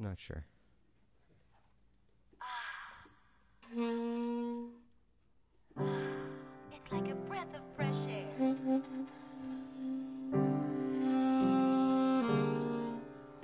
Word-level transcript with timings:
I'm 0.00 0.06
not 0.06 0.18
sure. 0.18 0.44
It's 5.76 6.92
like 6.92 7.08
a 7.10 7.14
breath 7.14 7.54
of 7.54 7.60
fresh 7.76 7.94
air. 8.08 8.26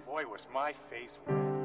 Boy, 0.07 0.25
was 0.27 0.41
my 0.53 0.73
face 0.91 1.13
red. 1.27 1.56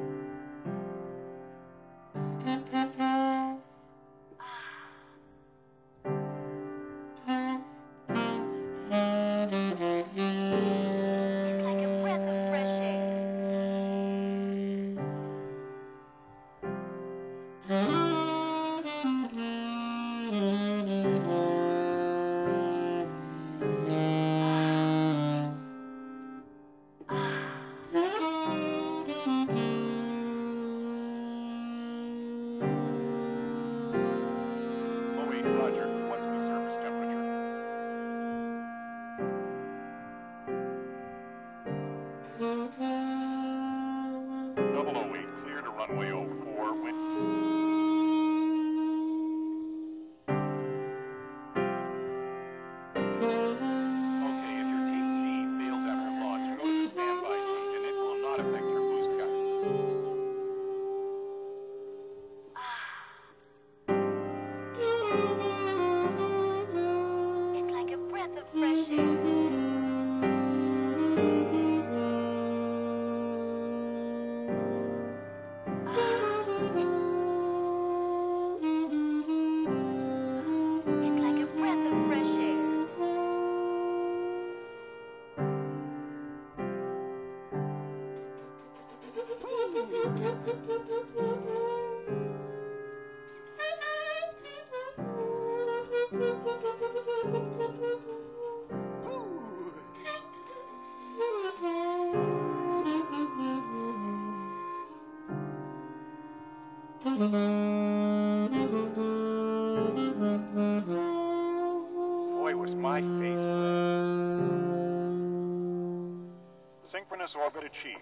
sheath. 117.82 117.98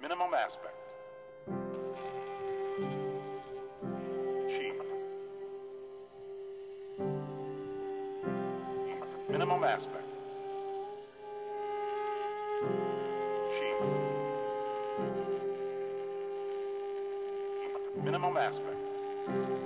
Minimum 0.00 0.34
aspect. 0.34 0.76
minimum 9.36 9.64
aspect. 9.64 10.15
aspect. 18.38 19.65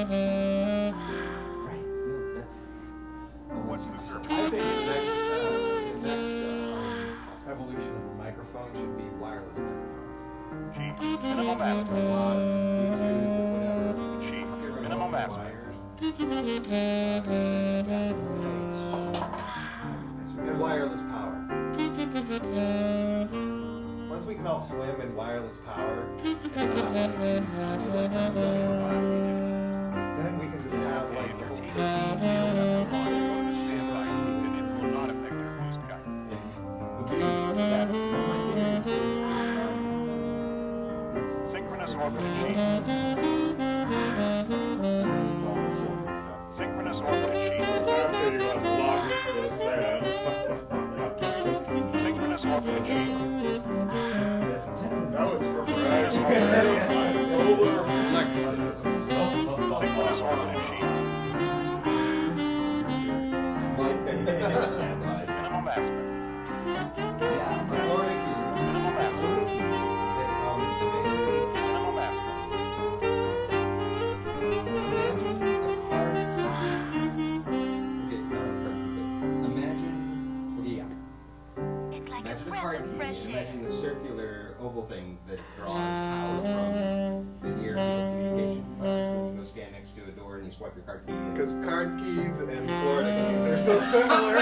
swipe 90.61 90.75
your 90.75 90.85
card. 90.85 91.01
Because 91.33 91.53
card 91.65 91.97
keys 91.97 92.39
and 92.39 92.69
Florida 92.81 93.17
keys 93.17 93.41
are 93.47 93.57
so 93.57 93.81
similar. 93.89 94.35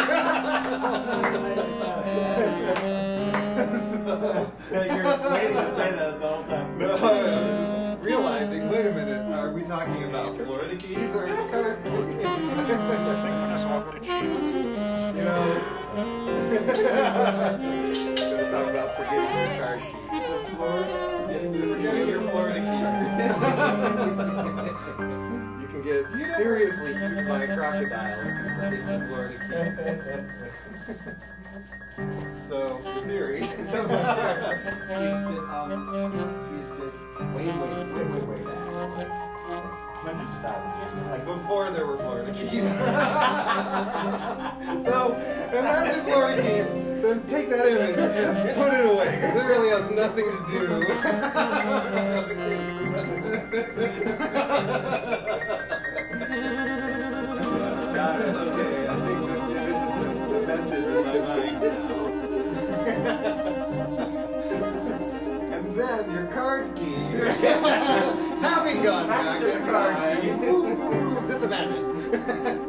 you're 4.72 5.06
waiting 5.32 5.56
to 5.56 5.76
say 5.76 5.92
that 5.92 6.20
the 6.20 6.28
whole 6.28 6.44
time. 6.44 6.78
No, 6.78 6.92
I 6.92 6.92
was 6.92 7.70
just 7.70 8.04
realizing, 8.04 8.70
wait 8.70 8.86
a 8.86 8.92
minute, 8.92 9.32
are 9.32 9.54
we 9.54 9.64
talking 9.64 10.04
about 10.04 10.36
Florida 10.36 10.76
keys 10.76 11.16
or 11.16 11.28
card 11.28 11.82
keys? 11.86 12.22
you 15.16 15.24
know. 15.24 15.62
crocodile. 27.60 28.20
So 32.48 32.80
in 32.86 33.04
theory. 33.08 33.44
Is 33.44 33.72
that, 33.74 33.92
um, 33.92 34.00
is 36.58 36.70
that 36.70 36.94
way, 37.36 37.46
way, 37.46 37.52
way, 37.52 38.04
way, 38.04 38.22
way 38.22 38.40
back, 38.44 38.60
like 38.98 39.12
hundreds 40.00 40.34
of 40.34 40.42
thousands 40.42 41.10
like 41.12 41.26
before 41.26 41.70
there 41.72 41.86
were 41.86 41.98
Florida 41.98 42.32
Keys. 42.32 42.64
so 44.86 45.14
imagine 45.52 46.06
Florida 46.06 46.42
Keys, 46.42 46.68
then 47.04 47.22
take 47.28 47.50
that 47.50 47.68
image 47.68 47.98
and 47.98 48.56
put 48.56 48.74
it 48.74 48.86
away, 48.86 49.12
because 49.16 49.36
it 49.36 49.44
really 49.46 49.70
has 49.70 49.92
nothing 49.92 50.26
to 50.26 50.32
do 55.70 55.76
okay, 58.22 58.88
I 58.88 58.96
think 59.00 59.20
this 59.28 59.44
image 59.50 59.82
has 59.82 59.94
been 60.04 60.18
cemented 60.30 60.84
in 60.84 61.04
my 61.06 61.20
mind 61.20 61.62
now. 61.62 61.90
and 65.54 65.76
then 65.76 66.12
your 66.12 66.26
card 66.28 66.76
key, 66.76 66.94
having 68.42 68.84
gone 68.84 69.08
back, 69.08 69.26
back 69.26 69.40
to 69.40 69.46
the 69.46 69.60
card 69.72 70.22
key. 70.22 70.30
just 71.28 71.44
imagine. 71.44 72.69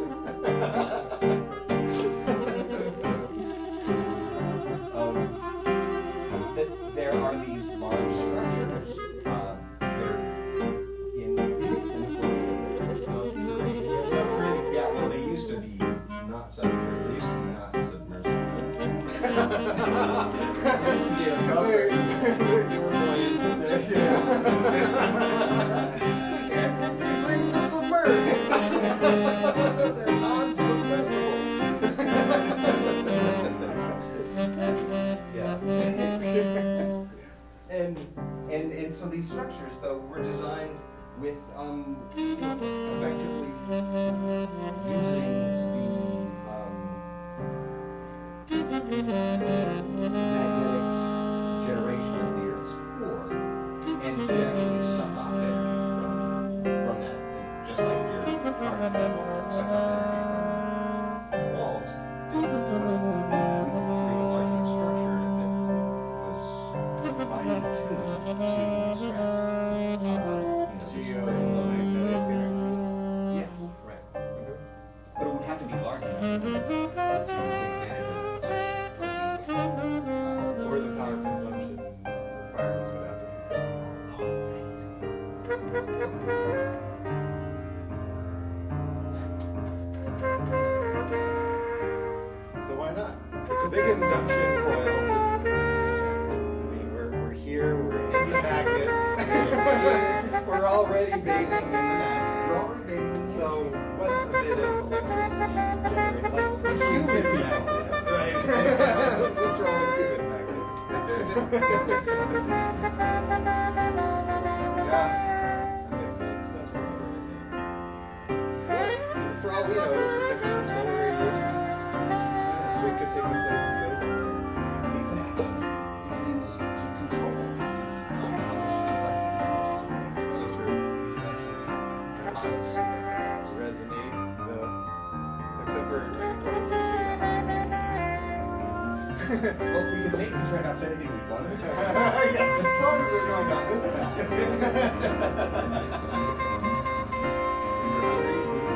Hopefully 139.31 140.03
you 140.03 140.11
make 140.17 140.35
me 140.35 140.43
turn 140.51 140.67
upside 140.67 140.91
anything 140.91 141.13
we 141.13 141.19
want. 141.31 141.47
yeah, 141.61 142.19
as 142.19 142.83
long 142.83 142.99
as 142.99 143.07
we're 143.13 143.27
going 143.29 143.49
down 143.49 143.65
this 143.71 143.87
path. 143.95 144.17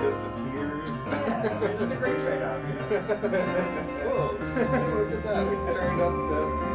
just 0.01 0.21
appears. 0.31 0.95
yeah, 1.11 1.83
it's 1.83 1.93
a 1.93 1.97
great 1.97 2.19
trade-off, 2.21 2.61
you 2.69 2.75
know. 2.75 2.87
Whoa, 4.05 4.31
look 4.95 5.13
at 5.13 5.21
that. 5.25 5.43
We 5.45 5.55
turned 5.75 6.01
up 6.01 6.15
the... 6.31 6.74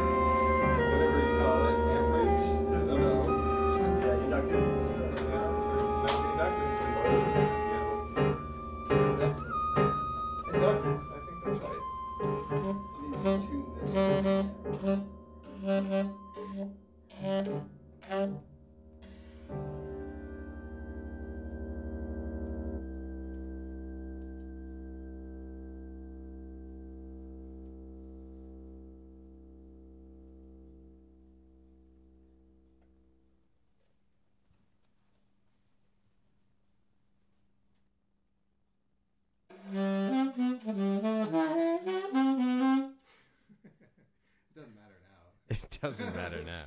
doesn't 45.80 46.14
matter 46.14 46.42
now. 46.44 46.66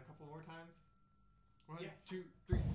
a 0.00 0.06
couple 0.08 0.26
more 0.26 0.42
times. 0.42 0.72
One, 1.66 1.78
yeah. 1.82 1.88
two, 2.08 2.24
three. 2.46 2.69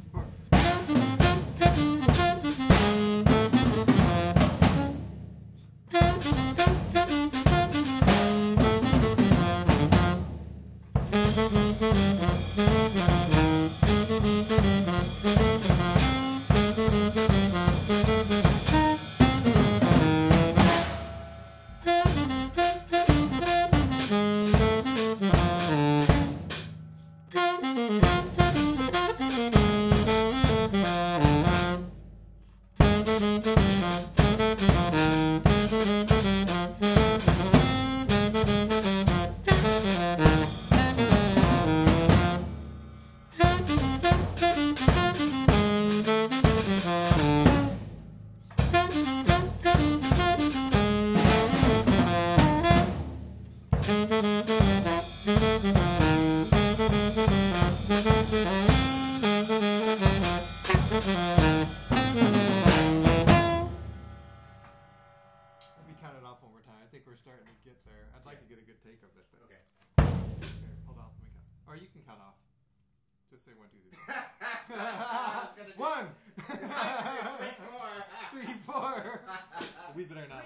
Believe 79.95 80.11
it 80.11 80.17
or 80.17 80.27
not, 80.27 80.43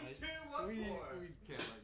we, 0.68 0.76
four. 0.76 1.00
we 1.20 1.30
can't. 1.48 1.79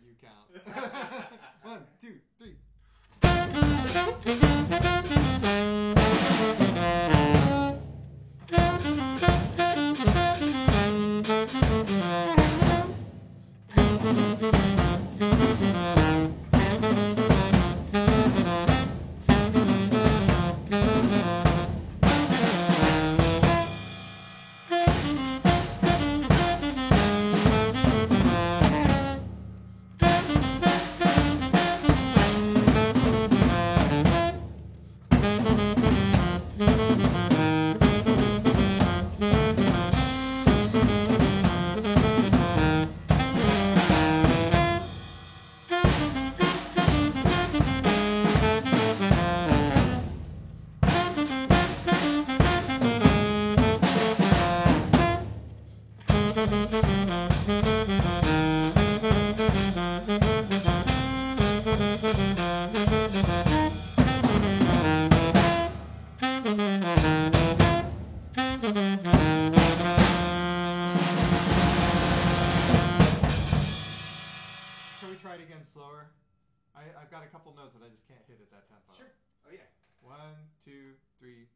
I, 76.75 76.83
I've 77.01 77.09
got 77.09 77.23
a 77.23 77.27
couple 77.27 77.53
notes 77.55 77.73
that 77.73 77.83
I 77.85 77.89
just 77.89 78.07
can't 78.07 78.21
hit 78.27 78.39
at 78.41 78.51
that 78.51 78.67
tempo. 78.67 78.91
Sure. 78.97 79.11
Oh 79.47 79.51
yeah. 79.51 79.67
One, 80.01 80.35
two, 80.63 80.95
three. 81.19 81.47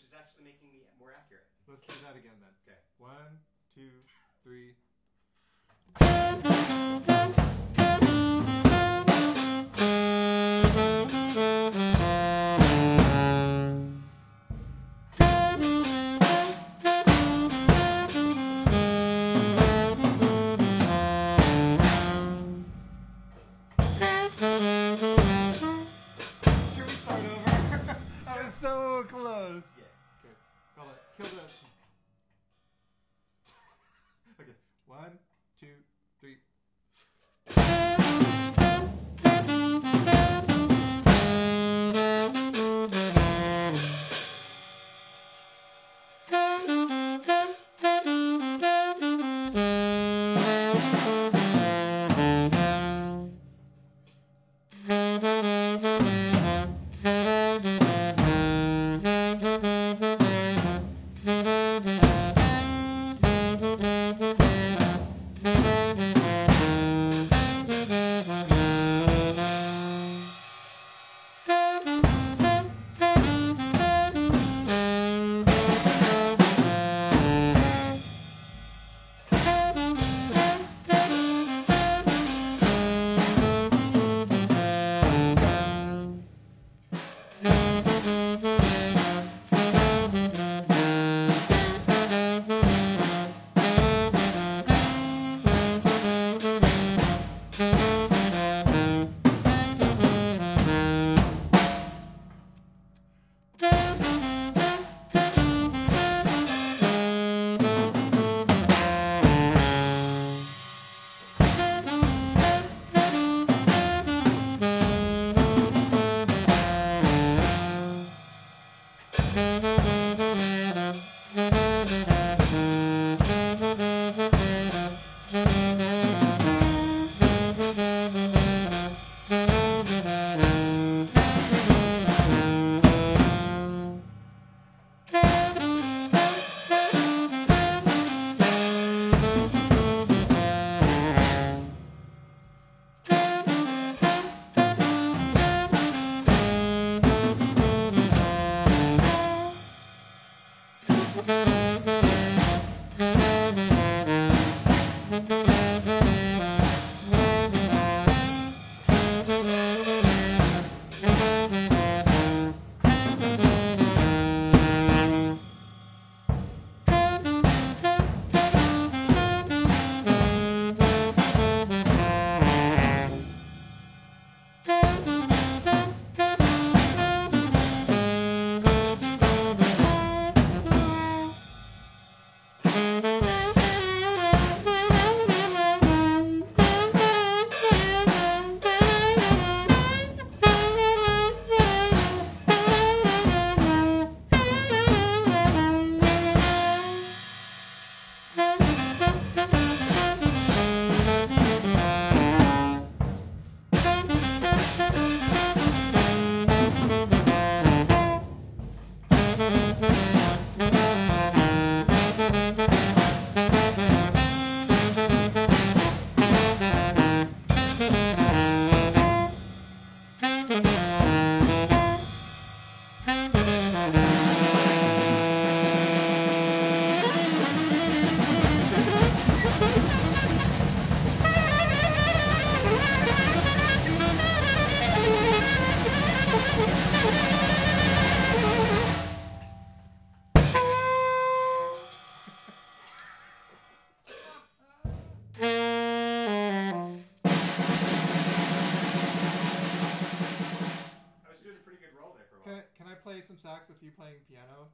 which 0.00 0.08
is 0.08 0.16
actually 0.16 0.44
making 0.44 0.72
me 0.72 0.80
more 0.98 1.12
accurate. 1.12 1.44
let's 1.68 1.84
do 1.84 1.92
that 2.06 2.16
again 2.16 2.32
then. 2.40 2.48
Okay. 2.64 2.80
One, 2.96 3.36
two, 3.74 4.00
three. 4.42 4.72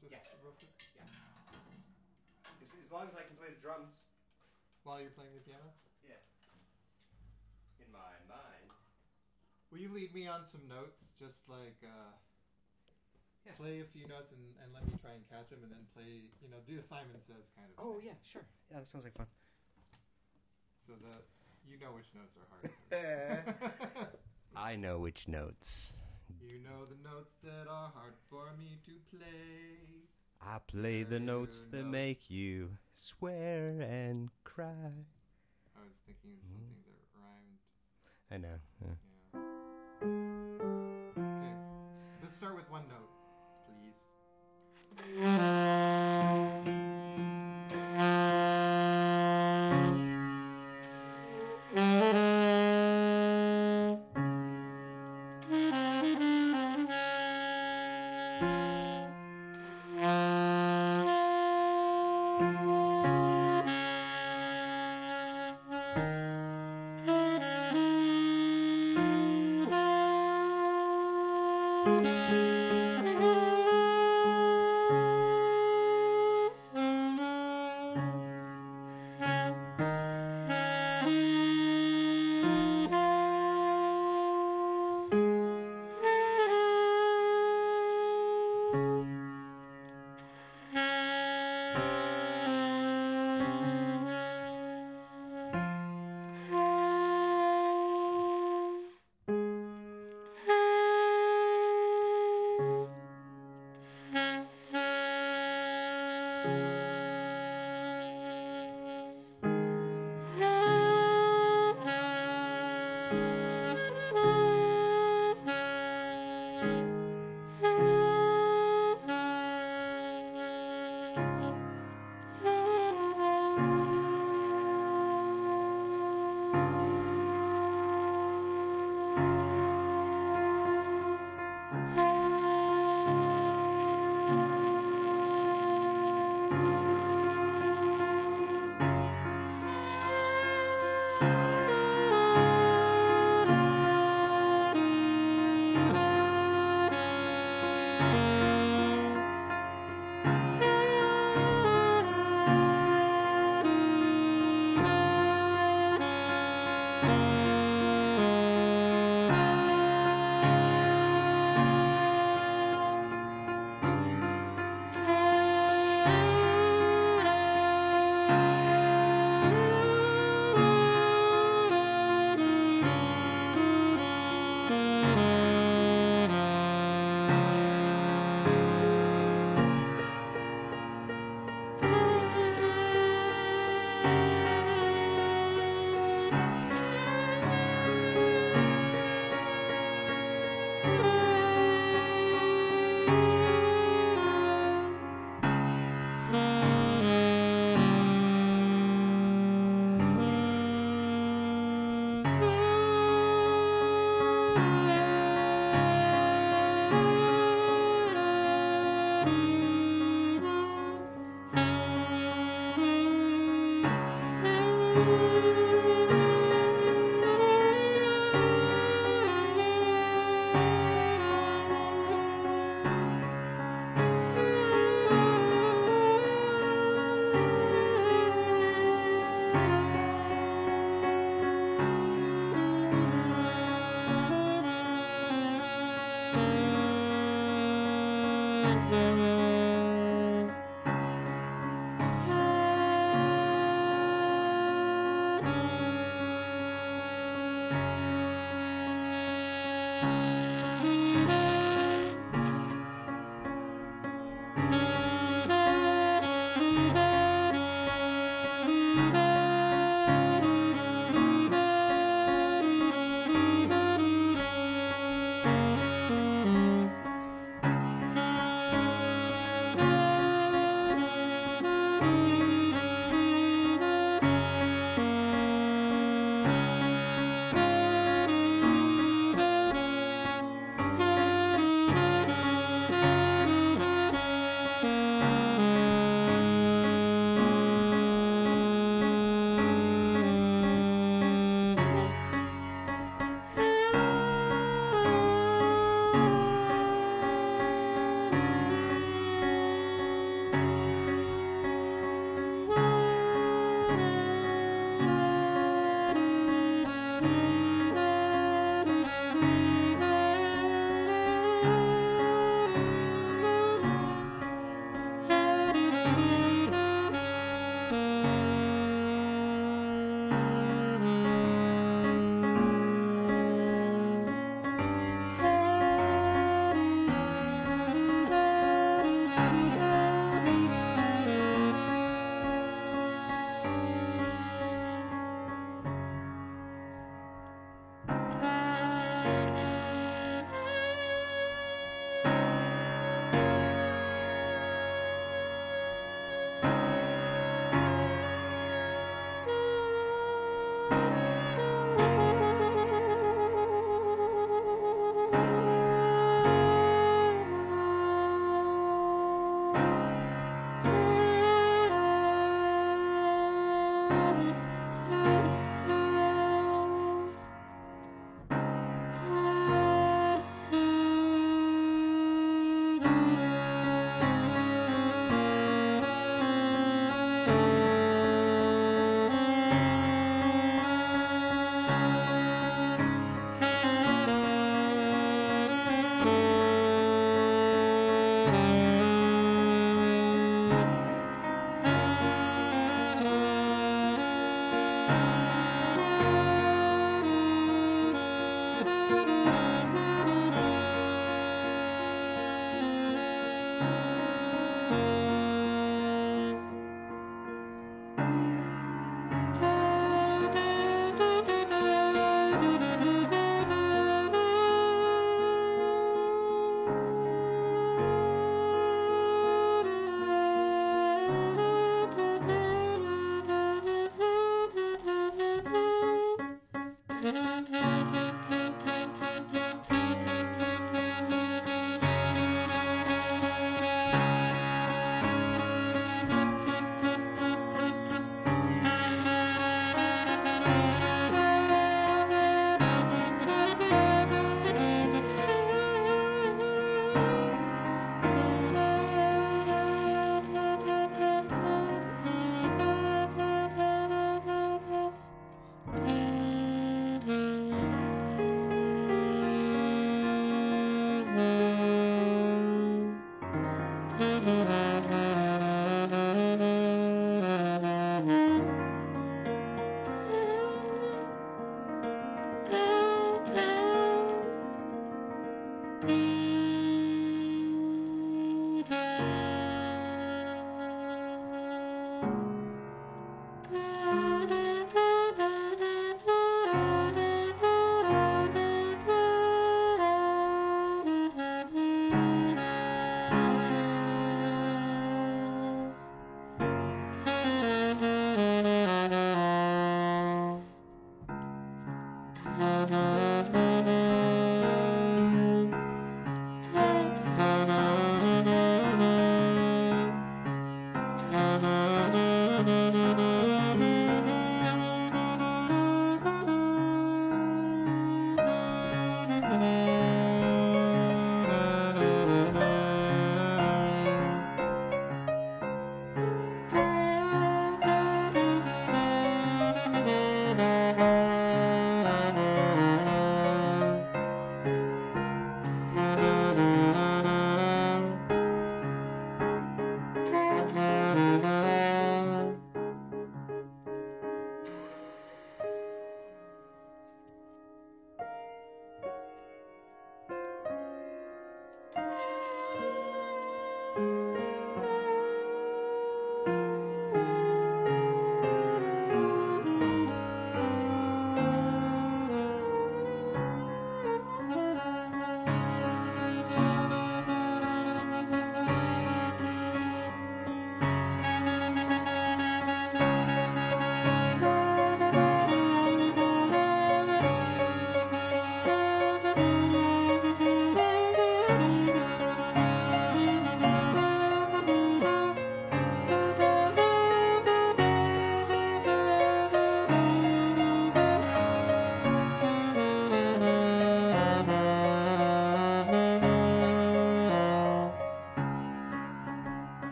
Playing? 0.00 0.12
Just 0.14 0.30
Yeah. 0.30 0.42
real 0.42 0.54
quick? 0.58 0.70
As, 2.62 2.68
as 2.72 2.90
long 2.90 3.06
as 3.08 3.14
I 3.14 3.22
can 3.22 3.36
play 3.36 3.50
the 3.50 3.60
drums. 3.60 3.90
While 4.84 5.00
you're 5.00 5.16
playing 5.16 5.32
the 5.32 5.40
piano? 5.40 5.72
Yeah. 6.04 6.20
In 7.80 7.88
my 7.90 8.12
mind. 8.28 8.68
Will 9.72 9.78
you 9.80 9.88
lead 9.88 10.12
me 10.12 10.26
on 10.28 10.44
some 10.44 10.68
notes? 10.68 11.00
Just 11.18 11.40
like, 11.48 11.80
uh, 11.82 12.12
Yeah. 13.46 13.52
play 13.56 13.80
a 13.80 13.84
few 13.84 14.06
notes 14.06 14.32
and, 14.32 14.52
and 14.62 14.72
let 14.72 14.84
me 14.86 14.92
try 15.00 15.12
and 15.12 15.24
catch 15.28 15.48
them 15.48 15.60
and 15.64 15.72
then 15.72 15.84
play, 15.96 16.28
you 16.40 16.48
know, 16.52 16.60
do 16.68 16.78
a 16.78 16.82
Simon 16.82 17.16
Says 17.20 17.48
kind 17.56 17.68
of 17.72 17.76
Oh 17.80 17.96
thing. 17.96 18.12
yeah, 18.12 18.16
sure. 18.24 18.44
Yeah, 18.70 18.78
that 18.78 18.86
sounds 18.86 19.04
like 19.04 19.16
fun. 19.16 19.26
So 20.86 20.92
that 21.00 21.24
you 21.68 21.78
know 21.80 21.92
which 21.96 22.12
notes 22.14 22.36
are 22.36 22.46
hard. 22.52 22.68
I 24.56 24.76
know 24.76 24.98
which 24.98 25.26
notes 25.28 25.92
notes 27.24 27.34
that 27.42 27.68
are 27.70 27.92
hard 27.94 28.14
for 28.28 28.46
me 28.58 28.78
to 28.84 28.92
play. 29.16 29.78
I 30.40 30.58
play 30.66 31.02
the 31.04 31.20
notes 31.20 31.66
that 31.70 31.84
make 31.84 32.30
you 32.30 32.70
swear 32.92 33.80
and 33.80 34.28
cry. 34.42 34.66
I 34.66 35.80
was 35.80 35.96
thinking 36.06 36.32
of 36.32 36.38
mm-hmm. 36.44 36.64
something 36.68 36.84
that 36.86 37.06
rhymed. 37.16 37.60
I 38.30 38.38
know. 38.38 38.58
yeah. 38.82 38.96
Yeah. 40.02 40.18
Okay. 41.22 41.54
Let's 42.22 42.36
start 42.36 42.54
with 42.56 42.70
one 42.70 42.84
note, 42.88 43.10
please. 45.16 46.20